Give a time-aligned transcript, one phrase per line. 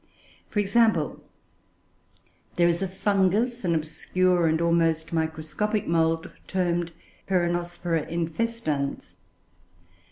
[0.49, 1.23] For example,
[2.55, 6.91] there is a Fungus, an obscure and almost microscopic mould, termed
[7.27, 9.17] Peronospora infestans.